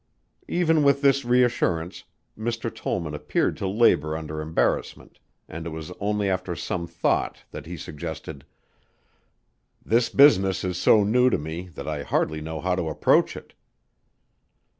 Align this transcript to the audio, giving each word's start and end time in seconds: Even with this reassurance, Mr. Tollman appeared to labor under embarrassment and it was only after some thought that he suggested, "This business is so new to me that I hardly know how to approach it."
Even 0.47 0.81
with 0.81 1.03
this 1.03 1.23
reassurance, 1.23 2.05
Mr. 2.35 2.73
Tollman 2.73 3.13
appeared 3.13 3.55
to 3.57 3.67
labor 3.67 4.17
under 4.17 4.41
embarrassment 4.41 5.19
and 5.47 5.67
it 5.67 5.69
was 5.69 5.91
only 5.99 6.27
after 6.27 6.55
some 6.55 6.87
thought 6.87 7.43
that 7.51 7.67
he 7.67 7.77
suggested, 7.77 8.43
"This 9.85 10.09
business 10.09 10.63
is 10.63 10.79
so 10.79 11.03
new 11.03 11.29
to 11.29 11.37
me 11.37 11.67
that 11.75 11.87
I 11.87 12.01
hardly 12.01 12.41
know 12.41 12.59
how 12.59 12.73
to 12.75 12.89
approach 12.89 13.37
it." 13.37 13.53